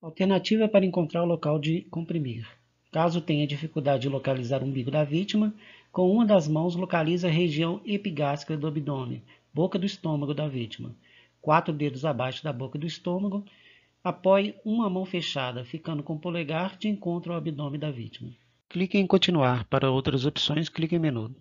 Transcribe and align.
Alternativa 0.00 0.62
é 0.62 0.68
para 0.68 0.86
encontrar 0.86 1.24
o 1.24 1.26
local 1.26 1.58
de 1.58 1.82
comprimir. 1.90 2.46
Caso 2.92 3.20
tenha 3.20 3.48
dificuldade 3.48 4.02
de 4.02 4.08
localizar 4.08 4.62
o 4.62 4.64
umbigo 4.64 4.92
da 4.92 5.02
vítima, 5.02 5.52
com 5.90 6.08
uma 6.08 6.24
das 6.24 6.46
mãos 6.46 6.76
localize 6.76 7.26
a 7.26 7.30
região 7.30 7.80
epigástrica 7.84 8.56
do 8.56 8.68
abdômen, 8.68 9.20
boca 9.52 9.76
do 9.76 9.84
estômago 9.84 10.32
da 10.32 10.46
vítima. 10.46 10.94
Quatro 11.42 11.74
dedos 11.74 12.04
abaixo 12.04 12.44
da 12.44 12.52
boca 12.52 12.78
do 12.78 12.86
estômago, 12.86 13.44
apoie 14.04 14.54
uma 14.64 14.88
mão 14.88 15.04
fechada, 15.04 15.64
ficando 15.64 16.04
com 16.04 16.14
o 16.14 16.18
polegar 16.20 16.76
de 16.78 16.88
encontro 16.88 17.32
ao 17.32 17.38
abdômen 17.38 17.80
da 17.80 17.90
vítima. 17.90 18.30
Clique 18.68 18.98
em 18.98 19.06
continuar. 19.06 19.64
Para 19.64 19.90
outras 19.90 20.24
opções, 20.24 20.68
clique 20.68 20.94
em 20.94 21.00
menu. 21.00 21.34